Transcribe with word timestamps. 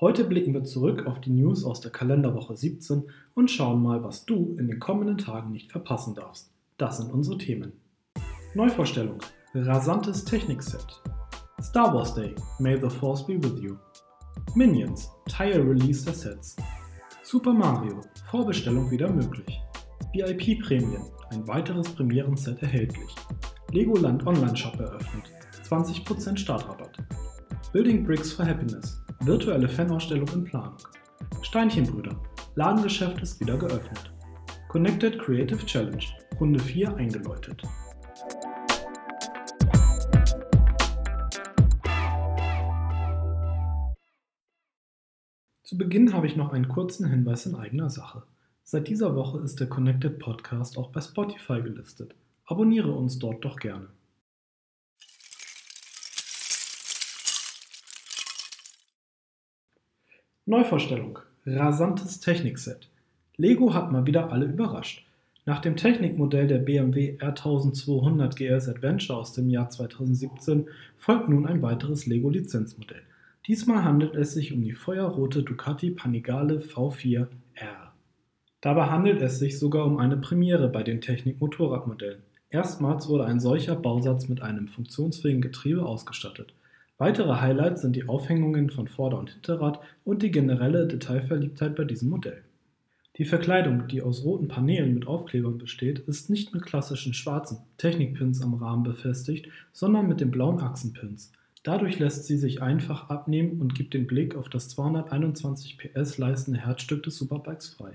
Heute 0.00 0.24
blicken 0.24 0.52
wir 0.52 0.64
zurück 0.64 1.06
auf 1.06 1.20
die 1.20 1.30
News 1.30 1.64
aus 1.64 1.80
der 1.80 1.92
Kalenderwoche 1.92 2.56
17 2.56 3.04
und 3.34 3.48
schauen 3.48 3.80
mal, 3.80 4.02
was 4.02 4.24
du 4.26 4.56
in 4.58 4.66
den 4.66 4.80
kommenden 4.80 5.18
Tagen 5.18 5.52
nicht 5.52 5.70
verpassen 5.70 6.16
darfst. 6.16 6.50
Das 6.78 6.96
sind 6.96 7.12
unsere 7.12 7.38
Themen. 7.38 7.72
Neuvorstellung, 8.54 9.18
rasantes 9.54 10.24
Technikset. 10.24 11.00
Star 11.62 11.94
Wars 11.94 12.12
Day, 12.12 12.34
May 12.58 12.76
the 12.76 12.90
Force 12.90 13.24
be 13.24 13.40
with 13.40 13.62
you. 13.62 13.76
Minions, 14.56 15.08
Tire 15.28 15.62
Release 15.62 16.04
der 16.04 16.14
Sets. 16.14 16.56
Super 17.22 17.52
Mario, 17.52 18.00
Vorbestellung 18.28 18.90
wieder 18.90 19.08
möglich. 19.12 19.60
VIP 20.12 20.60
Prämien, 20.60 21.02
ein 21.30 21.46
weiteres 21.46 21.88
Premieren-Set 21.90 22.60
erhältlich. 22.62 23.14
Legoland 23.70 24.26
Online-Shop 24.26 24.74
eröffnet, 24.80 25.30
20% 25.68 26.36
Startrabatt. 26.36 26.98
Building 27.72 28.04
Bricks 28.04 28.32
for 28.32 28.44
Happiness, 28.44 29.03
Virtuelle 29.26 29.70
Fanausstellung 29.70 30.28
in 30.34 30.44
Planung. 30.44 30.76
Steinchenbrüder. 31.40 32.14
Ladengeschäft 32.56 33.22
ist 33.22 33.40
wieder 33.40 33.56
geöffnet. 33.56 34.12
Connected 34.68 35.18
Creative 35.18 35.64
Challenge. 35.64 36.04
Runde 36.38 36.60
4 36.60 36.94
eingeläutet. 36.94 37.62
Zu 45.62 45.78
Beginn 45.78 46.12
habe 46.12 46.26
ich 46.26 46.36
noch 46.36 46.52
einen 46.52 46.68
kurzen 46.68 47.08
Hinweis 47.08 47.46
in 47.46 47.54
eigener 47.54 47.88
Sache. 47.88 48.24
Seit 48.62 48.88
dieser 48.88 49.16
Woche 49.16 49.38
ist 49.38 49.58
der 49.58 49.70
Connected 49.70 50.18
Podcast 50.18 50.76
auch 50.76 50.90
bei 50.92 51.00
Spotify 51.00 51.62
gelistet. 51.62 52.14
Abonniere 52.44 52.92
uns 52.92 53.18
dort 53.18 53.42
doch 53.42 53.56
gerne. 53.56 53.88
Neuvorstellung. 60.46 61.20
Rasantes 61.46 62.20
Technikset. 62.20 62.90
Lego 63.38 63.72
hat 63.72 63.90
mal 63.90 64.04
wieder 64.04 64.30
alle 64.30 64.44
überrascht. 64.44 65.06
Nach 65.46 65.58
dem 65.58 65.74
Technikmodell 65.74 66.46
der 66.46 66.58
BMW 66.58 67.16
R1200 67.18 68.34
GS 68.36 68.68
Adventure 68.68 69.18
aus 69.18 69.32
dem 69.32 69.48
Jahr 69.48 69.70
2017 69.70 70.66
folgt 70.98 71.30
nun 71.30 71.46
ein 71.46 71.62
weiteres 71.62 72.04
Lego-Lizenzmodell. 72.04 73.00
Diesmal 73.46 73.84
handelt 73.84 74.16
es 74.16 74.34
sich 74.34 74.52
um 74.52 74.60
die 74.60 74.72
feuerrote 74.72 75.44
Ducati 75.44 75.92
Panigale 75.92 76.58
V4R. 76.58 77.26
Dabei 78.60 78.86
handelt 78.88 79.22
es 79.22 79.38
sich 79.38 79.58
sogar 79.58 79.86
um 79.86 79.96
eine 79.96 80.18
Premiere 80.18 80.68
bei 80.68 80.82
den 80.82 81.00
Technik-Motorradmodellen. 81.00 82.20
Erstmals 82.50 83.08
wurde 83.08 83.24
ein 83.24 83.40
solcher 83.40 83.76
Bausatz 83.76 84.28
mit 84.28 84.42
einem 84.42 84.68
funktionsfähigen 84.68 85.40
Getriebe 85.40 85.86
ausgestattet. 85.86 86.52
Weitere 86.96 87.40
Highlights 87.40 87.82
sind 87.82 87.96
die 87.96 88.08
Aufhängungen 88.08 88.70
von 88.70 88.86
Vorder- 88.86 89.18
und 89.18 89.30
Hinterrad 89.30 89.80
und 90.04 90.22
die 90.22 90.30
generelle 90.30 90.86
Detailverliebtheit 90.86 91.74
bei 91.74 91.84
diesem 91.84 92.08
Modell. 92.08 92.44
Die 93.16 93.24
Verkleidung, 93.24 93.86
die 93.88 94.02
aus 94.02 94.24
roten 94.24 94.48
Paneelen 94.48 94.94
mit 94.94 95.06
Aufklebern 95.06 95.58
besteht, 95.58 96.00
ist 96.00 96.30
nicht 96.30 96.52
mit 96.52 96.64
klassischen 96.64 97.14
schwarzen 97.14 97.58
Technikpins 97.78 98.42
am 98.42 98.54
Rahmen 98.54 98.82
befestigt, 98.84 99.48
sondern 99.72 100.08
mit 100.08 100.20
den 100.20 100.30
blauen 100.30 100.60
Achsenpins. 100.60 101.32
Dadurch 101.64 101.98
lässt 101.98 102.26
sie 102.26 102.36
sich 102.36 102.60
einfach 102.60 103.10
abnehmen 103.10 103.60
und 103.60 103.74
gibt 103.74 103.94
den 103.94 104.06
Blick 104.06 104.36
auf 104.36 104.48
das 104.48 104.68
221 104.68 105.78
PS 105.78 106.18
leistende 106.18 106.60
Herzstück 106.60 107.02
des 107.02 107.16
Superbikes 107.16 107.70
frei. 107.70 107.94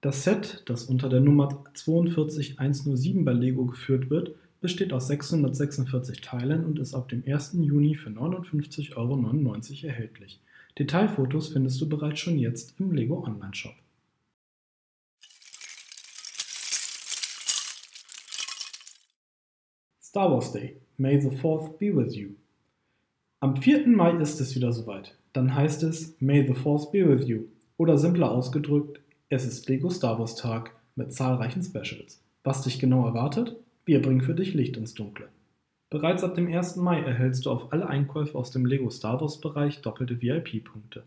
Das 0.00 0.24
Set, 0.24 0.62
das 0.66 0.84
unter 0.84 1.08
der 1.08 1.20
Nummer 1.20 1.64
42107 1.74 3.24
bei 3.24 3.32
Lego 3.32 3.66
geführt 3.66 4.08
wird, 4.08 4.34
besteht 4.60 4.92
aus 4.92 5.08
646 5.08 6.20
Teilen 6.20 6.64
und 6.64 6.78
ist 6.78 6.94
ab 6.94 7.08
dem 7.08 7.22
1. 7.26 7.56
Juni 7.60 7.94
für 7.94 8.10
59,99 8.10 8.96
Euro 8.96 9.88
erhältlich. 9.88 10.40
Detailfotos 10.78 11.48
findest 11.48 11.80
du 11.80 11.88
bereits 11.88 12.20
schon 12.20 12.38
jetzt 12.38 12.78
im 12.78 12.92
Lego 12.92 13.24
Online 13.24 13.54
Shop. 13.54 13.74
Star 20.00 20.30
Wars 20.30 20.52
Day. 20.52 20.76
May 20.96 21.20
the 21.20 21.28
4th 21.28 21.78
be 21.78 21.94
with 21.94 22.14
you. 22.14 22.30
Am 23.38 23.56
4. 23.56 23.86
Mai 23.86 24.12
ist 24.20 24.40
es 24.40 24.54
wieder 24.54 24.72
soweit. 24.72 25.16
Dann 25.32 25.54
heißt 25.54 25.82
es 25.84 26.20
May 26.20 26.44
the 26.44 26.52
4th 26.52 26.90
be 26.90 27.08
with 27.08 27.26
you. 27.26 27.44
Oder 27.76 27.96
simpler 27.96 28.30
ausgedrückt, 28.30 29.00
es 29.28 29.46
ist 29.46 29.68
Lego 29.68 29.88
Star 29.88 30.18
Wars 30.18 30.34
Tag 30.34 30.72
mit 30.96 31.12
zahlreichen 31.14 31.62
Specials. 31.62 32.20
Was 32.42 32.62
dich 32.62 32.78
genau 32.78 33.06
erwartet? 33.06 33.56
Wir 33.90 34.00
bringen 34.00 34.20
für 34.20 34.36
dich 34.36 34.54
Licht 34.54 34.76
ins 34.76 34.94
Dunkle. 34.94 35.30
Bereits 35.90 36.22
ab 36.22 36.36
dem 36.36 36.46
1. 36.46 36.76
Mai 36.76 37.00
erhältst 37.00 37.44
du 37.44 37.50
auf 37.50 37.72
alle 37.72 37.88
Einkäufe 37.88 38.38
aus 38.38 38.52
dem 38.52 38.64
Lego 38.64 38.88
Star 38.88 39.20
Wars 39.20 39.40
Bereich 39.40 39.82
doppelte 39.82 40.22
VIP-Punkte. 40.22 41.02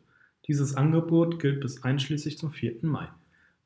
Dieses 0.50 0.76
Angebot 0.76 1.40
gilt 1.40 1.62
bis 1.62 1.82
einschließlich 1.84 2.38
zum 2.38 2.52
4. 2.52 2.80
Mai. 2.82 3.08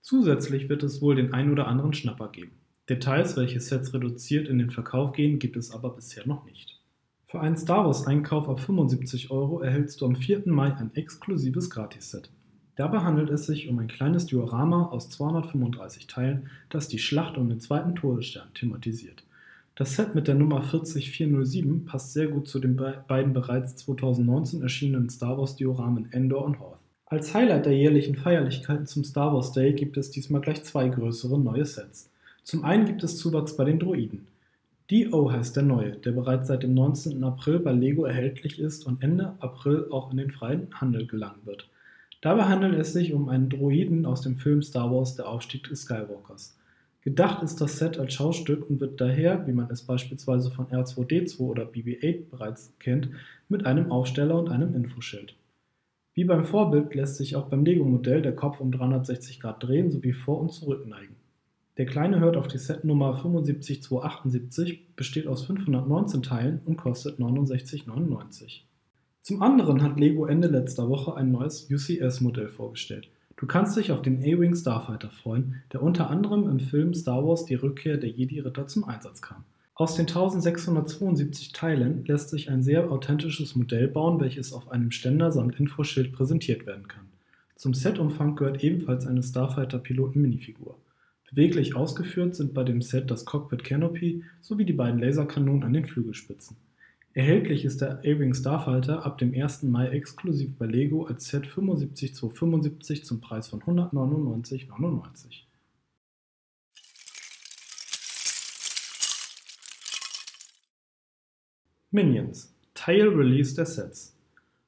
Zusätzlich 0.02 0.70
wird 0.70 0.84
es 0.84 1.02
wohl 1.02 1.16
den 1.16 1.34
ein 1.34 1.52
oder 1.52 1.68
anderen 1.68 1.94
Schnapper 1.94 2.28
geben. 2.28 2.52
Details, 2.90 3.36
welche 3.36 3.60
Sets 3.60 3.92
reduziert 3.92 4.48
in 4.48 4.60
den 4.60 4.70
Verkauf 4.70 5.14
gehen, 5.14 5.40
gibt 5.40 5.58
es 5.58 5.72
aber 5.72 5.96
bisher 5.96 6.28
noch 6.28 6.46
nicht. 6.46 6.80
Für 7.26 7.40
einen 7.40 7.58
Star 7.58 7.88
Wars 7.88 8.06
Einkauf 8.06 8.48
ab 8.48 8.60
75 8.60 9.32
Euro 9.32 9.62
erhältst 9.62 10.00
du 10.02 10.06
am 10.06 10.16
4. 10.16 10.44
Mai 10.46 10.76
ein 10.76 10.94
exklusives 10.94 11.72
Gratisset. 11.72 12.30
Dabei 12.78 13.00
handelt 13.00 13.32
es 13.32 13.48
sich 13.48 13.68
um 13.68 13.80
ein 13.80 13.88
kleines 13.88 14.28
Diorama 14.28 14.90
aus 14.90 15.10
235 15.10 16.06
Teilen, 16.06 16.52
das 16.70 16.88
die 16.88 17.00
Schlacht 17.00 17.36
um 17.36 17.50
den 17.50 17.60
zweiten 17.60 17.96
Todesstern 17.96 18.54
thematisiert. 18.54 19.24
Das 19.74 19.96
Set 19.96 20.14
mit 20.14 20.28
der 20.28 20.36
Nummer 20.36 20.62
40407 20.62 21.86
passt 21.86 22.14
sehr 22.14 22.28
gut 22.28 22.48
zu 22.48 22.60
den 22.60 22.76
beiden 22.76 23.34
bereits 23.34 23.78
2019 23.78 24.62
erschienenen 24.62 25.10
Star 25.10 25.40
Wars 25.40 25.56
Dioramen 25.56 26.12
Endor 26.12 26.46
und 26.46 26.60
Hoth. 26.60 26.78
Als 27.08 27.34
Highlight 27.34 27.66
der 27.66 27.76
jährlichen 27.76 28.16
Feierlichkeiten 28.16 28.86
zum 28.86 29.04
Star 29.04 29.34
Wars 29.34 29.54
Day 29.54 29.74
gibt 29.74 29.98
es 29.98 30.12
diesmal 30.12 30.42
gleich 30.42 30.64
zwei 30.64 30.88
größere 30.88 31.40
neue 31.40 31.66
Sets. 31.66 32.12
Zum 32.44 32.64
einen 32.64 32.86
gibt 32.86 33.04
es 33.04 33.18
Zuwachs 33.18 33.58
bei 33.58 33.64
den 33.64 33.80
Droiden. 33.80 34.28
D.O. 34.92 35.32
heißt 35.32 35.56
der 35.56 35.64
neue, 35.64 35.94
der 35.94 36.12
bereits 36.12 36.48
seit 36.48 36.62
dem 36.62 36.76
19. 36.76 37.24
April 37.24 37.60
bei 37.60 37.72
Lego 37.72 38.06
erhältlich 38.06 38.60
ist 38.60 38.86
und 38.86 39.02
Ende 39.02 39.34
April 39.40 39.88
auch 39.90 40.12
in 40.12 40.18
den 40.18 40.30
freien 40.30 40.68
Handel 40.80 41.08
gelangen 41.08 41.42
wird. 41.46 41.68
Dabei 42.28 42.44
handelt 42.44 42.76
es 42.78 42.92
sich 42.92 43.14
um 43.14 43.30
einen 43.30 43.48
Droiden 43.48 44.06
aus 44.06 44.20
dem 44.20 44.36
Film 44.36 44.62
Star 44.62 44.92
Wars 44.92 45.16
Der 45.16 45.30
Aufstieg 45.30 45.64
des 45.70 45.84
Skywalkers. 45.84 46.58
Gedacht 47.00 47.42
ist 47.42 47.62
das 47.62 47.80
Set 47.80 47.98
als 47.98 48.16
Schaustück 48.16 48.70
und 48.70 48.82
wird 48.82 49.00
daher, 49.00 49.48
wie 49.48 49.54
man 49.54 49.72
es 49.72 49.84
beispielsweise 49.84 50.52
von 50.52 50.66
R2D2 50.66 51.40
oder 51.40 51.64
BB-8 51.64 52.30
bereits 52.30 52.74
kennt, 52.80 53.12
mit 53.48 53.66
einem 53.66 53.94
Aufsteller 53.94 54.38
und 54.38 54.50
einem 54.50 54.76
Infoschild. 54.76 55.38
Wie 56.16 56.26
beim 56.26 56.44
Vorbild 56.44 56.94
lässt 56.96 57.16
sich 57.16 57.38
auch 57.38 57.46
beim 57.46 57.64
Lego-Modell 57.64 58.22
der 58.22 58.36
Kopf 58.36 58.60
um 58.60 58.74
360 58.74 59.40
Grad 59.40 59.64
drehen 59.64 59.90
sowie 59.90 60.12
vor- 60.12 60.42
und 60.42 60.52
zurückneigen. 60.52 61.16
Der 61.78 61.86
kleine 61.86 62.20
hört 62.20 62.36
auf 62.36 62.50
die 62.50 62.58
Setnummer 62.58 63.14
75278, 63.14 64.98
besteht 64.98 65.28
aus 65.28 65.46
519 65.46 66.24
Teilen 66.24 66.60
und 66.66 66.76
kostet 66.76 67.20
69,99. 67.22 68.67
Zum 69.28 69.42
anderen 69.42 69.84
hat 69.84 70.00
Lego 70.00 70.26
Ende 70.26 70.48
letzter 70.48 70.88
Woche 70.88 71.14
ein 71.18 71.34
neues 71.34 71.70
UCS-Modell 71.70 72.48
vorgestellt. 72.48 73.10
Du 73.36 73.46
kannst 73.46 73.76
dich 73.76 73.92
auf 73.92 74.02
den 74.02 74.20
A-Wing 74.20 74.56
Starfighter 74.56 75.10
freuen, 75.10 75.56
der 75.74 75.84
unter 75.84 76.10
anderem 76.10 76.48
im 76.48 76.62
Film 76.62 76.94
Star 76.94 77.28
Wars 77.28 77.44
die 77.44 77.56
Rückkehr 77.56 77.98
der 77.98 78.10
Jedi-Ritter 78.10 78.68
zum 78.68 78.86
Einsatz 78.86 79.22
kam. 79.22 79.44
Aus 79.76 79.96
den 79.96 80.08
1672 80.08 81.52
Teilen 81.52 82.06
lässt 82.06 82.30
sich 82.30 82.50
ein 82.50 82.64
sehr 82.64 82.90
authentisches 82.90 83.54
Modell 83.58 83.90
bauen, 83.90 84.22
welches 84.22 84.54
auf 84.54 84.72
einem 84.72 84.92
Ständer 84.92 85.30
samt 85.34 85.60
Infoschild 85.60 86.14
präsentiert 86.14 86.66
werden 86.66 86.88
kann. 86.88 87.10
Zum 87.58 87.74
Setumfang 87.74 88.38
gehört 88.38 88.64
ebenfalls 88.64 89.06
eine 89.06 89.24
Starfighter-Piloten-Minifigur. 89.24 90.78
Beweglich 91.30 91.76
ausgeführt 91.76 92.34
sind 92.34 92.54
bei 92.54 92.64
dem 92.64 92.82
Set 92.82 93.12
das 93.12 93.26
Cockpit 93.26 93.66
Canopy 93.66 94.24
sowie 94.40 94.64
die 94.64 94.72
beiden 94.72 95.02
Laserkanonen 95.02 95.66
an 95.66 95.74
den 95.74 95.86
Flügelspitzen. 95.86 96.56
Erhältlich 97.18 97.66
ist 97.66 97.82
der 97.82 97.98
A-Wing 98.02 98.36
Starfighter 98.36 99.04
ab 99.04 99.18
dem 99.18 99.34
1. 99.34 99.64
Mai 99.64 99.88
exklusiv 99.88 100.56
bei 100.56 100.68
Lego 100.68 101.06
als 101.08 101.26
Set 101.26 101.48
75275 101.48 103.06
zum 103.06 103.22
Preis 103.22 103.48
von 103.48 103.60
199,99. 103.60 105.46
Minions 111.90 112.54
Teil-Release 112.76 113.56
der 113.56 113.66
Sets 113.66 114.16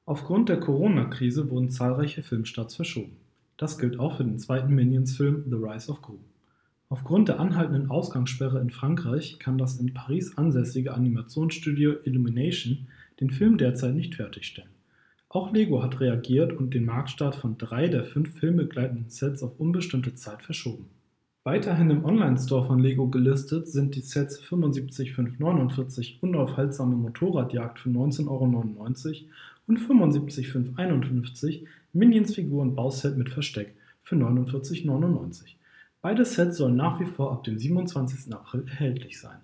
Aufgrund 0.04 0.48
der 0.48 0.58
Corona-Krise 0.58 1.50
wurden 1.50 1.70
zahlreiche 1.70 2.24
Filmstarts 2.24 2.74
verschoben. 2.74 3.16
Das 3.58 3.78
gilt 3.78 4.00
auch 4.00 4.16
für 4.16 4.24
den 4.24 4.38
zweiten 4.38 4.74
Minions-Film 4.74 5.44
The 5.48 5.54
Rise 5.54 5.88
of 5.92 6.02
Gru. 6.02 6.18
Aufgrund 6.92 7.28
der 7.28 7.38
anhaltenden 7.38 7.88
Ausgangssperre 7.88 8.60
in 8.60 8.70
Frankreich 8.70 9.38
kann 9.38 9.58
das 9.58 9.76
in 9.76 9.94
Paris 9.94 10.36
ansässige 10.36 10.92
Animationsstudio 10.92 11.92
Illumination 12.02 12.88
den 13.20 13.30
Film 13.30 13.58
derzeit 13.58 13.94
nicht 13.94 14.16
fertigstellen. 14.16 14.70
Auch 15.28 15.52
Lego 15.52 15.84
hat 15.84 16.00
reagiert 16.00 16.52
und 16.52 16.74
den 16.74 16.86
Marktstart 16.86 17.36
von 17.36 17.56
drei 17.58 17.86
der 17.86 18.02
fünf 18.02 18.36
filmbegleitenden 18.36 19.08
Sets 19.08 19.44
auf 19.44 19.60
unbestimmte 19.60 20.16
Zeit 20.16 20.42
verschoben. 20.42 20.86
Weiterhin 21.44 21.90
im 21.90 22.04
Online-Store 22.04 22.66
von 22.66 22.80
Lego 22.80 23.06
gelistet 23.06 23.68
sind 23.68 23.94
die 23.94 24.00
Sets 24.00 24.40
75549 24.40 26.18
Unaufhaltsame 26.20 26.96
Motorradjagd 26.96 27.78
für 27.78 27.90
19,99 27.90 28.28
Euro 28.28 28.46
und 29.68 29.78
75551 29.78 31.66
Minions 31.92 32.34
Figuren 32.34 32.74
Bauset 32.74 33.16
mit 33.16 33.28
Versteck 33.28 33.76
für 34.02 34.16
49,99 34.16 34.88
Euro. 34.88 35.59
Beide 36.02 36.24
Sets 36.24 36.56
sollen 36.56 36.76
nach 36.76 36.98
wie 36.98 37.04
vor 37.04 37.30
ab 37.30 37.44
dem 37.44 37.58
27. 37.58 38.32
April 38.32 38.64
erhältlich 38.66 39.20
sein. 39.20 39.40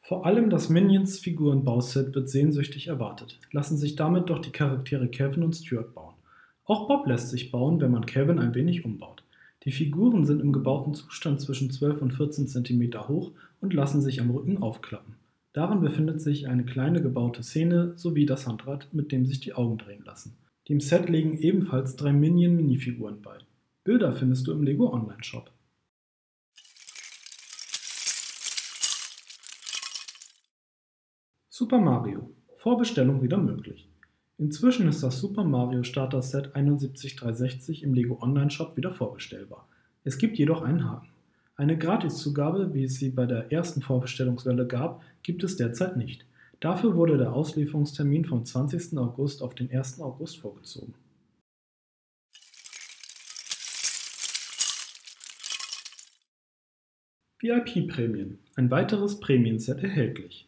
Vor 0.00 0.26
allem 0.26 0.48
das 0.48 0.68
Minions 0.68 1.18
Figuren 1.18 1.64
Bauset 1.64 2.14
wird 2.14 2.28
sehnsüchtig 2.28 2.86
erwartet, 2.86 3.40
lassen 3.50 3.76
sich 3.76 3.96
damit 3.96 4.30
doch 4.30 4.38
die 4.38 4.52
Charaktere 4.52 5.08
Kevin 5.08 5.42
und 5.42 5.56
Stuart 5.56 5.94
bauen. 5.94 6.14
Auch 6.64 6.86
Bob 6.86 7.08
lässt 7.08 7.30
sich 7.30 7.50
bauen, 7.50 7.80
wenn 7.80 7.90
man 7.90 8.06
Kevin 8.06 8.38
ein 8.38 8.54
wenig 8.54 8.84
umbaut. 8.84 9.24
Die 9.64 9.72
Figuren 9.72 10.24
sind 10.24 10.40
im 10.40 10.52
gebauten 10.52 10.94
Zustand 10.94 11.40
zwischen 11.40 11.68
12 11.68 12.00
und 12.00 12.12
14 12.12 12.46
cm 12.46 13.08
hoch 13.08 13.32
und 13.60 13.74
lassen 13.74 14.00
sich 14.00 14.20
am 14.20 14.30
Rücken 14.30 14.58
aufklappen. 14.58 15.16
Darin 15.52 15.80
befindet 15.80 16.20
sich 16.20 16.46
eine 16.46 16.64
kleine 16.64 17.02
gebaute 17.02 17.42
Szene 17.42 17.94
sowie 17.96 18.24
das 18.24 18.46
Handrad, 18.46 18.86
mit 18.92 19.10
dem 19.10 19.26
sich 19.26 19.40
die 19.40 19.54
Augen 19.54 19.78
drehen 19.78 20.04
lassen. 20.04 20.36
Dem 20.68 20.78
Set 20.78 21.08
legen 21.08 21.36
ebenfalls 21.38 21.96
drei 21.96 22.12
Minion-Minifiguren 22.12 23.20
bei. 23.20 23.38
Bilder 23.82 24.12
findest 24.12 24.46
du 24.46 24.52
im 24.52 24.62
Lego 24.62 24.92
Online 24.92 25.24
Shop. 25.24 25.50
Super 31.58 31.80
Mario. 31.80 32.30
Vorbestellung 32.56 33.20
wieder 33.20 33.36
möglich. 33.36 33.88
Inzwischen 34.36 34.86
ist 34.86 35.02
das 35.02 35.18
Super 35.18 35.42
Mario 35.42 35.82
Starter 35.82 36.22
Set 36.22 36.54
71360 36.54 37.82
im 37.82 37.94
Lego 37.94 38.16
Online 38.22 38.48
Shop 38.48 38.76
wieder 38.76 38.92
vorbestellbar. 38.92 39.66
Es 40.04 40.18
gibt 40.18 40.38
jedoch 40.38 40.62
einen 40.62 40.88
Haken. 40.88 41.08
Eine 41.56 41.76
Gratiszugabe, 41.76 42.74
wie 42.74 42.84
es 42.84 42.94
sie 42.94 43.10
bei 43.10 43.26
der 43.26 43.50
ersten 43.50 43.82
Vorbestellungswelle 43.82 44.68
gab, 44.68 45.02
gibt 45.24 45.42
es 45.42 45.56
derzeit 45.56 45.96
nicht. 45.96 46.24
Dafür 46.60 46.94
wurde 46.94 47.18
der 47.18 47.32
Auslieferungstermin 47.32 48.24
vom 48.24 48.44
20. 48.44 48.96
August 48.96 49.42
auf 49.42 49.56
den 49.56 49.68
1. 49.68 50.00
August 50.00 50.38
vorgezogen. 50.38 50.94
VIP-Prämien. 57.40 58.38
Ein 58.54 58.70
weiteres 58.70 59.18
Prämienset 59.18 59.82
erhältlich. 59.82 60.47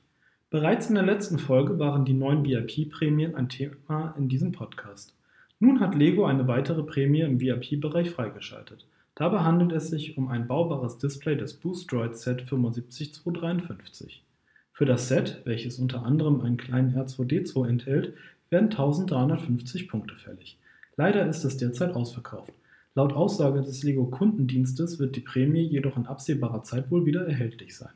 Bereits 0.50 0.88
in 0.88 0.96
der 0.96 1.04
letzten 1.04 1.38
Folge 1.38 1.78
waren 1.78 2.04
die 2.04 2.12
neuen 2.12 2.44
VIP-Prämien 2.44 3.36
ein 3.36 3.48
Thema 3.48 4.12
in 4.18 4.28
diesem 4.28 4.50
Podcast. 4.50 5.14
Nun 5.60 5.78
hat 5.78 5.94
Lego 5.94 6.24
eine 6.24 6.48
weitere 6.48 6.82
Prämie 6.82 7.20
im 7.20 7.40
VIP-Bereich 7.40 8.10
freigeschaltet. 8.10 8.84
Dabei 9.14 9.44
handelt 9.44 9.70
es 9.70 9.90
sich 9.90 10.18
um 10.18 10.26
ein 10.26 10.48
baubares 10.48 10.98
Display 10.98 11.36
des 11.36 11.54
Boost 11.54 11.92
Droid 11.92 12.16
Set 12.16 12.48
75253. 12.48 14.24
Für 14.72 14.86
das 14.86 15.06
Set, 15.06 15.40
welches 15.44 15.78
unter 15.78 16.04
anderem 16.04 16.40
einen 16.40 16.56
kleinen 16.56 16.96
R2D2 16.96 17.68
enthält, 17.68 18.14
werden 18.48 18.70
1350 18.70 19.88
Punkte 19.88 20.16
fällig. 20.16 20.58
Leider 20.96 21.28
ist 21.28 21.44
es 21.44 21.58
derzeit 21.58 21.94
ausverkauft. 21.94 22.54
Laut 22.96 23.12
Aussage 23.12 23.62
des 23.62 23.84
Lego 23.84 24.06
Kundendienstes 24.06 24.98
wird 24.98 25.14
die 25.14 25.20
Prämie 25.20 25.62
jedoch 25.62 25.96
in 25.96 26.06
absehbarer 26.06 26.64
Zeit 26.64 26.90
wohl 26.90 27.06
wieder 27.06 27.24
erhältlich 27.24 27.76
sein. 27.76 27.92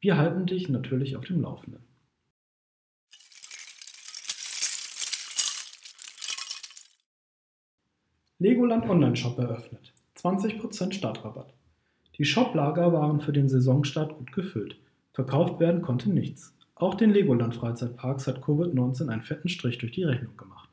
Wir 0.00 0.18
halten 0.18 0.46
dich 0.46 0.68
natürlich 0.68 1.14
auf 1.14 1.24
dem 1.26 1.40
Laufenden. 1.42 1.91
Legoland 8.42 8.90
Online-Shop 8.90 9.38
eröffnet. 9.38 9.92
20% 10.16 10.94
Startrabatt. 10.94 11.54
Die 12.18 12.24
Shoplager 12.24 12.92
waren 12.92 13.20
für 13.20 13.32
den 13.32 13.48
Saisonstart 13.48 14.18
gut 14.18 14.32
gefüllt. 14.32 14.80
Verkauft 15.12 15.60
werden 15.60 15.80
konnte 15.80 16.10
nichts. 16.10 16.52
Auch 16.74 16.96
den 16.96 17.12
Legoland 17.12 17.54
Freizeitparks 17.54 18.26
hat 18.26 18.42
Covid-19 18.42 19.10
einen 19.10 19.22
fetten 19.22 19.48
Strich 19.48 19.78
durch 19.78 19.92
die 19.92 20.02
Rechnung 20.02 20.36
gemacht. 20.36 20.68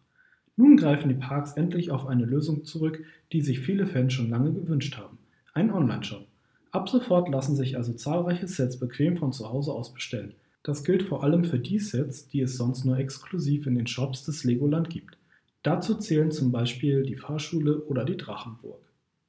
Nun 0.55 0.77
greifen 0.77 1.09
die 1.09 1.13
Parks 1.13 1.53
endlich 1.53 1.91
auf 1.91 2.07
eine 2.07 2.25
Lösung 2.25 2.63
zurück, 2.65 3.03
die 3.33 3.41
sich 3.41 3.59
viele 3.59 3.85
Fans 3.85 4.13
schon 4.13 4.31
lange 4.31 4.51
gewünscht 4.51 4.97
haben. 4.97 5.19
Ein 5.53 5.71
Online-Shop. 5.71 6.25
Ab 6.71 6.89
sofort 6.89 7.29
lassen 7.29 7.55
sich 7.55 7.77
also 7.77 7.93
zahlreiche 7.93 8.47
Sets 8.47 8.79
bequem 8.79 9.15
von 9.15 9.31
zu 9.31 9.47
Hause 9.47 9.73
aus 9.73 9.93
bestellen. 9.93 10.33
Das 10.63 10.83
gilt 10.83 11.03
vor 11.03 11.23
allem 11.23 11.43
für 11.43 11.59
die 11.59 11.77
Sets, 11.77 12.27
die 12.29 12.41
es 12.41 12.57
sonst 12.57 12.83
nur 12.83 12.97
exklusiv 12.97 13.67
in 13.67 13.75
den 13.75 13.85
Shops 13.85 14.25
des 14.25 14.43
Legoland 14.43 14.89
gibt. 14.89 15.18
Dazu 15.61 15.95
zählen 15.95 16.31
zum 16.31 16.53
Beispiel 16.53 17.03
die 17.03 17.17
Fahrschule 17.17 17.83
oder 17.85 18.05
die 18.05 18.15
Drachenburg. 18.15 18.79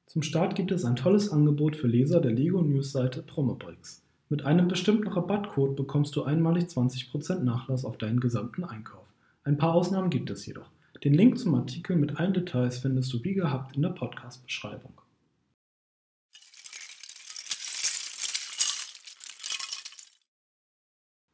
Zum 0.07 0.21
Start 0.21 0.55
gibt 0.55 0.71
es 0.71 0.85
ein 0.85 0.95
tolles 0.95 1.29
Angebot 1.29 1.75
für 1.75 1.87
Leser 1.87 2.21
der 2.21 2.31
Lego 2.31 2.61
News 2.61 2.93
Seite 2.93 3.21
Promobricks. 3.21 4.05
Mit 4.29 4.45
einem 4.45 4.69
bestimmten 4.69 5.09
Rabattcode 5.09 5.75
bekommst 5.75 6.15
du 6.15 6.23
einmalig 6.23 6.65
20% 6.65 7.39
Nachlass 7.39 7.83
auf 7.83 7.97
deinen 7.97 8.21
gesamten 8.21 8.63
Einkauf. 8.63 9.13
Ein 9.43 9.57
paar 9.57 9.73
Ausnahmen 9.73 10.09
gibt 10.09 10.29
es 10.29 10.45
jedoch. 10.45 10.69
Den 11.03 11.13
Link 11.13 11.37
zum 11.37 11.53
Artikel 11.55 11.97
mit 11.97 12.17
allen 12.17 12.33
Details 12.33 12.79
findest 12.79 13.11
du 13.11 13.21
wie 13.25 13.33
gehabt 13.33 13.75
in 13.75 13.81
der 13.81 13.89
Podcast-Beschreibung. 13.89 14.93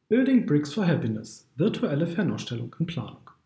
Building 0.08 0.44
Bricks 0.46 0.72
for 0.72 0.84
Happiness. 0.84 1.48
Virtuelle 1.54 2.06
Fernausstellung 2.08 2.74
in 2.80 2.86
Planung. 2.86 3.37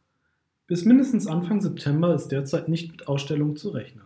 Bis 0.72 0.86
mindestens 0.86 1.26
Anfang 1.26 1.60
September 1.60 2.14
ist 2.14 2.28
derzeit 2.28 2.70
nicht 2.70 2.90
mit 2.90 3.06
Ausstellungen 3.06 3.56
zu 3.56 3.68
rechnen. 3.68 4.04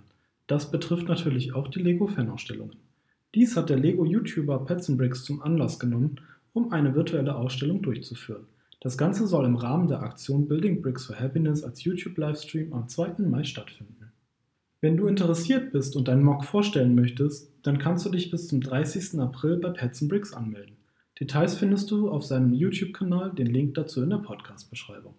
Das 0.48 0.72
betrifft 0.72 1.06
natürlich 1.06 1.54
auch 1.54 1.68
die 1.68 1.78
Lego-Fanausstellungen. 1.78 2.74
Dies 3.36 3.56
hat 3.56 3.70
der 3.70 3.78
Lego-YouTuber 3.78 4.64
Petzenbricks 4.64 5.22
zum 5.22 5.40
Anlass 5.42 5.78
genommen, 5.78 6.20
um 6.54 6.72
eine 6.72 6.96
virtuelle 6.96 7.36
Ausstellung 7.36 7.82
durchzuführen. 7.82 8.48
Das 8.80 8.98
Ganze 8.98 9.28
soll 9.28 9.44
im 9.44 9.54
Rahmen 9.54 9.86
der 9.86 10.02
Aktion 10.02 10.48
Building 10.48 10.82
Bricks 10.82 11.06
for 11.06 11.14
Happiness 11.14 11.62
als 11.62 11.84
YouTube-Livestream 11.84 12.72
am 12.72 12.88
2. 12.88 13.14
Mai 13.18 13.44
stattfinden. 13.44 14.10
Wenn 14.80 14.96
du 14.96 15.06
interessiert 15.06 15.70
bist 15.70 15.94
und 15.94 16.08
deinen 16.08 16.24
Mock 16.24 16.44
vorstellen 16.44 16.96
möchtest, 16.96 17.52
dann 17.62 17.78
kannst 17.78 18.04
du 18.06 18.10
dich 18.10 18.32
bis 18.32 18.48
zum 18.48 18.60
30. 18.60 19.20
April 19.20 19.58
bei 19.58 19.70
Petzenbricks 19.70 20.32
anmelden. 20.32 20.78
Details 21.20 21.54
findest 21.54 21.92
du 21.92 22.11
auf 22.11 22.25
seinem 22.25 22.52
YouTube-Kanal, 22.52 23.37
den 23.37 23.46
Link 23.46 23.75
dazu 23.75 24.02
in 24.02 24.11
der 24.11 24.18
Podcast-Beschreibung. 24.18 25.14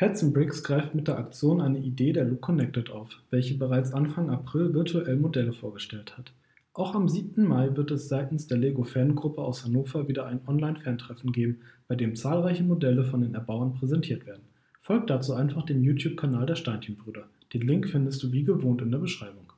Pets 0.00 0.32
Bricks 0.32 0.62
greift 0.62 0.94
mit 0.94 1.08
der 1.08 1.18
Aktion 1.18 1.60
eine 1.60 1.78
Idee 1.78 2.14
der 2.14 2.24
Look 2.24 2.40
Connected 2.40 2.88
auf, 2.88 3.10
welche 3.28 3.58
bereits 3.58 3.92
Anfang 3.92 4.30
April 4.30 4.72
virtuell 4.72 5.16
Modelle 5.16 5.52
vorgestellt 5.52 6.16
hat. 6.16 6.32
Auch 6.72 6.94
am 6.94 7.06
7. 7.06 7.46
Mai 7.46 7.76
wird 7.76 7.90
es 7.90 8.08
seitens 8.08 8.46
der 8.46 8.56
Lego 8.56 8.82
Fangruppe 8.82 9.42
aus 9.42 9.62
Hannover 9.62 10.08
wieder 10.08 10.24
ein 10.24 10.40
Online-Fantreffen 10.46 11.32
geben, 11.32 11.60
bei 11.86 11.96
dem 11.96 12.16
zahlreiche 12.16 12.62
Modelle 12.62 13.04
von 13.04 13.20
den 13.20 13.34
Erbauern 13.34 13.74
präsentiert 13.74 14.24
werden. 14.24 14.44
Folgt 14.80 15.10
dazu 15.10 15.34
einfach 15.34 15.66
dem 15.66 15.84
YouTube-Kanal 15.84 16.46
der 16.46 16.56
Steinchenbrüder. 16.56 17.24
Den 17.52 17.68
Link 17.68 17.86
findest 17.86 18.22
du 18.22 18.32
wie 18.32 18.44
gewohnt 18.44 18.80
in 18.80 18.92
der 18.92 19.00
Beschreibung. 19.00 19.52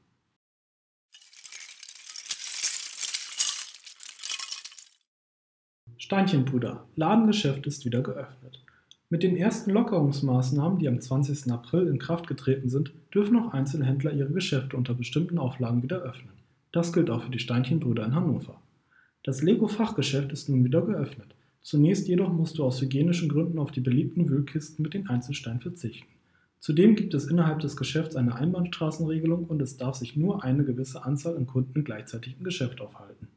Steinchenbrüder, 5.99 6.85
Ladengeschäft 6.97 7.65
ist 7.69 7.85
wieder 7.85 8.03
geöffnet. 8.03 8.61
Mit 9.13 9.23
den 9.23 9.37
ersten 9.37 9.73
Lockerungsmaßnahmen, 9.73 10.79
die 10.79 10.89
am 10.89 10.99
20. 10.99 11.53
April 11.53 11.87
in 11.87 11.99
Kraft 11.99 12.27
getreten 12.27 12.71
sind, 12.71 12.95
dürfen 13.13 13.37
auch 13.37 13.53
Einzelhändler 13.53 14.11
ihre 14.15 14.33
Geschäfte 14.33 14.75
unter 14.75 14.95
bestimmten 14.95 15.37
Auflagen 15.37 15.83
wieder 15.83 15.99
öffnen. 15.99 16.33
Das 16.73 16.95
gilt 16.95 17.11
auch 17.11 17.25
für 17.25 17.31
die 17.31 17.39
Steinchenbrüder 17.39 18.07
in 18.07 18.15
Hannover. 18.15 18.59
Das 19.23 19.43
Lego-Fachgeschäft 19.43 20.33
ist 20.33 20.49
nun 20.49 20.65
wieder 20.65 20.81
geöffnet. 20.81 21.35
Zunächst 21.61 22.09
jedoch 22.09 22.33
musst 22.33 22.57
du 22.57 22.65
aus 22.65 22.81
hygienischen 22.81 23.29
Gründen 23.29 23.59
auf 23.59 23.71
die 23.71 23.83
beliebten 23.83 24.31
Wühlkisten 24.31 24.83
mit 24.83 24.95
den 24.95 25.07
Einzelsteinen 25.07 25.61
verzichten. 25.61 26.09
Zudem 26.59 26.97
gibt 26.97 27.13
es 27.13 27.27
innerhalb 27.27 27.61
des 27.61 27.77
Geschäfts 27.77 28.17
eine 28.17 28.35
Einbahnstraßenregelung 28.35 29.45
und 29.45 29.61
es 29.61 29.77
darf 29.77 29.97
sich 29.97 30.17
nur 30.17 30.43
eine 30.43 30.65
gewisse 30.65 31.05
Anzahl 31.05 31.37
an 31.37 31.47
Kunden 31.47 31.85
gleichzeitig 31.85 32.37
im 32.39 32.45
Geschäft 32.45 32.81
aufhalten. 32.81 33.29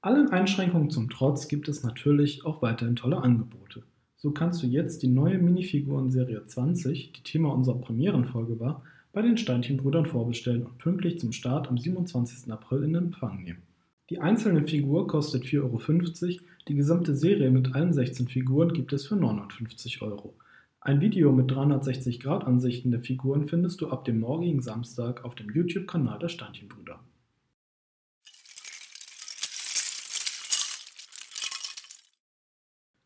Allen 0.00 0.30
Einschränkungen 0.30 0.90
zum 0.90 1.10
Trotz 1.10 1.46
gibt 1.46 1.68
es 1.68 1.84
natürlich 1.84 2.44
auch 2.44 2.60
weiterhin 2.60 2.96
tolle 2.96 3.18
Angebote. 3.18 3.84
So 4.22 4.30
kannst 4.30 4.62
du 4.62 4.68
jetzt 4.68 5.02
die 5.02 5.08
neue 5.08 5.36
Minifiguren-Serie 5.36 6.46
20, 6.46 7.10
die 7.10 7.22
Thema 7.24 7.52
unserer 7.52 7.80
Premierenfolge 7.80 8.60
war, 8.60 8.84
bei 9.12 9.20
den 9.20 9.36
Steinchenbrüdern 9.36 10.06
vorbestellen 10.06 10.64
und 10.64 10.78
pünktlich 10.78 11.18
zum 11.18 11.32
Start 11.32 11.66
am 11.66 11.76
27. 11.76 12.52
April 12.52 12.84
in 12.84 12.94
Empfang 12.94 13.42
nehmen. 13.42 13.62
Die 14.10 14.20
einzelne 14.20 14.62
Figur 14.62 15.08
kostet 15.08 15.42
4,50 15.42 15.62
Euro, 15.62 16.40
die 16.68 16.76
gesamte 16.76 17.16
Serie 17.16 17.50
mit 17.50 17.74
allen 17.74 17.92
16 17.92 18.28
Figuren 18.28 18.72
gibt 18.72 18.92
es 18.92 19.08
für 19.08 19.16
59 19.16 20.02
Euro. 20.02 20.34
Ein 20.80 21.00
Video 21.00 21.32
mit 21.32 21.50
360-Grad-Ansichten 21.50 22.92
der 22.92 23.00
Figuren 23.00 23.48
findest 23.48 23.80
du 23.80 23.88
ab 23.88 24.04
dem 24.04 24.20
morgigen 24.20 24.62
Samstag 24.62 25.24
auf 25.24 25.34
dem 25.34 25.50
YouTube-Kanal 25.50 26.20
der 26.20 26.28
Steinchenbrüder. 26.28 27.00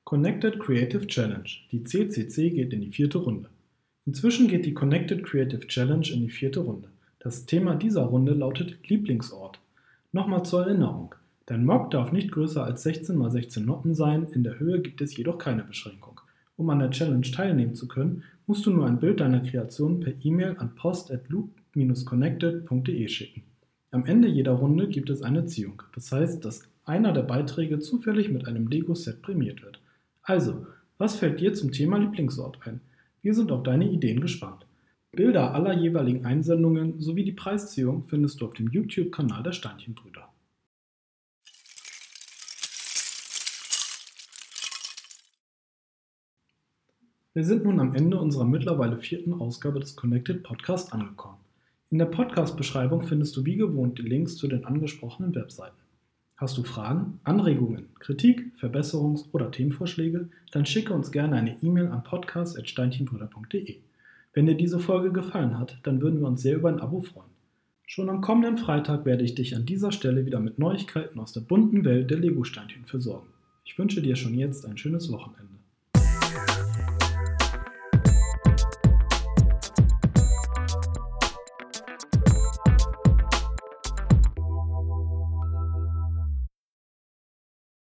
Connected 0.08 0.60
Creative 0.60 1.04
Challenge. 1.08 1.48
Die 1.72 1.82
CCC 1.82 2.50
geht 2.50 2.72
in 2.72 2.80
die 2.80 2.92
vierte 2.92 3.18
Runde. 3.18 3.48
Inzwischen 4.04 4.46
geht 4.46 4.64
die 4.64 4.72
Connected 4.72 5.24
Creative 5.24 5.66
Challenge 5.66 6.06
in 6.12 6.20
die 6.20 6.30
vierte 6.30 6.60
Runde. 6.60 6.90
Das 7.18 7.44
Thema 7.44 7.74
dieser 7.74 8.02
Runde 8.02 8.32
lautet 8.32 8.88
Lieblingsort. 8.88 9.58
Nochmal 10.12 10.44
zur 10.44 10.64
Erinnerung. 10.64 11.16
Dein 11.46 11.64
Mock 11.64 11.90
darf 11.90 12.12
nicht 12.12 12.30
größer 12.30 12.62
als 12.62 12.84
16 12.84 13.20
x 13.20 13.32
16 13.32 13.64
Noppen 13.64 13.96
sein, 13.96 14.28
in 14.32 14.44
der 14.44 14.60
Höhe 14.60 14.80
gibt 14.80 15.00
es 15.00 15.16
jedoch 15.16 15.38
keine 15.38 15.64
Beschränkung. 15.64 16.20
Um 16.56 16.70
an 16.70 16.78
der 16.78 16.92
Challenge 16.92 17.28
teilnehmen 17.28 17.74
zu 17.74 17.88
können, 17.88 18.22
musst 18.46 18.64
du 18.64 18.70
nur 18.70 18.86
ein 18.86 19.00
Bild 19.00 19.18
deiner 19.18 19.40
Kreation 19.40 19.98
per 19.98 20.12
E-Mail 20.22 20.54
an 20.58 20.76
post@loop-connected.de 20.76 23.08
schicken. 23.08 23.42
Am 23.90 24.06
Ende 24.06 24.28
jeder 24.28 24.52
Runde 24.52 24.86
gibt 24.86 25.10
es 25.10 25.22
eine 25.22 25.46
Ziehung. 25.46 25.82
Das 25.96 26.12
heißt, 26.12 26.44
dass 26.44 26.62
einer 26.84 27.12
der 27.12 27.22
Beiträge 27.22 27.80
zufällig 27.80 28.30
mit 28.30 28.46
einem 28.46 28.68
Lego-Set 28.68 29.20
prämiert 29.20 29.64
wird. 29.64 29.80
Also, 30.28 30.66
was 30.98 31.14
fällt 31.14 31.38
dir 31.38 31.54
zum 31.54 31.70
Thema 31.70 31.98
Lieblingsort 31.98 32.58
ein? 32.66 32.80
Wir 33.22 33.32
sind 33.32 33.52
auf 33.52 33.62
deine 33.62 33.88
Ideen 33.88 34.20
gespannt. 34.20 34.66
Bilder 35.12 35.54
aller 35.54 35.72
jeweiligen 35.72 36.26
Einsendungen 36.26 37.00
sowie 37.00 37.22
die 37.22 37.30
Preisziehung 37.30 38.08
findest 38.08 38.40
du 38.40 38.46
auf 38.46 38.54
dem 38.54 38.68
YouTube-Kanal 38.68 39.44
der 39.44 39.52
Steinchenbrüder. 39.52 40.28
Wir 47.34 47.44
sind 47.44 47.62
nun 47.62 47.78
am 47.78 47.94
Ende 47.94 48.18
unserer 48.18 48.46
mittlerweile 48.46 48.96
vierten 48.96 49.32
Ausgabe 49.32 49.78
des 49.78 49.94
Connected 49.94 50.42
Podcast 50.42 50.92
angekommen. 50.92 51.38
In 51.90 51.98
der 51.98 52.06
Podcast-Beschreibung 52.06 53.02
findest 53.02 53.36
du 53.36 53.44
wie 53.44 53.56
gewohnt 53.56 53.98
die 53.98 54.02
Links 54.02 54.36
zu 54.36 54.48
den 54.48 54.64
angesprochenen 54.64 55.36
Webseiten. 55.36 55.85
Hast 56.38 56.58
du 56.58 56.64
Fragen, 56.64 57.18
Anregungen, 57.24 57.86
Kritik, 57.98 58.52
Verbesserungs- 58.60 59.24
oder 59.32 59.50
Themenvorschläge? 59.50 60.28
Dann 60.52 60.66
schicke 60.66 60.92
uns 60.92 61.10
gerne 61.10 61.36
eine 61.36 61.56
E-Mail 61.62 61.86
an 61.86 62.04
podcast.steinchenbrüder.de. 62.04 63.76
Wenn 64.34 64.44
dir 64.44 64.54
diese 64.54 64.78
Folge 64.78 65.12
gefallen 65.12 65.58
hat, 65.58 65.78
dann 65.82 66.02
würden 66.02 66.20
wir 66.20 66.26
uns 66.28 66.42
sehr 66.42 66.56
über 66.56 66.68
ein 66.68 66.78
Abo 66.78 67.00
freuen. 67.00 67.30
Schon 67.86 68.10
am 68.10 68.20
kommenden 68.20 68.58
Freitag 68.58 69.06
werde 69.06 69.24
ich 69.24 69.34
dich 69.34 69.56
an 69.56 69.64
dieser 69.64 69.92
Stelle 69.92 70.26
wieder 70.26 70.40
mit 70.40 70.58
Neuigkeiten 70.58 71.18
aus 71.20 71.32
der 71.32 71.40
bunten 71.40 71.86
Welt 71.86 72.10
der 72.10 72.18
Lego-Steinchen 72.18 72.84
versorgen. 72.84 73.28
Ich 73.64 73.78
wünsche 73.78 74.02
dir 74.02 74.14
schon 74.14 74.34
jetzt 74.34 74.66
ein 74.66 74.76
schönes 74.76 75.10
Wochenende. 75.10 75.55